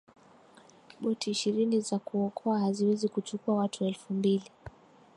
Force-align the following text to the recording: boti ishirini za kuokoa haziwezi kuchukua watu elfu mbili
boti 0.99 1.31
ishirini 1.31 1.81
za 1.81 1.99
kuokoa 1.99 2.59
haziwezi 2.59 3.07
kuchukua 3.09 3.55
watu 3.55 3.85
elfu 3.85 4.13
mbili 4.13 4.51